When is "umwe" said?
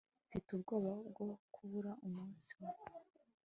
2.65-2.83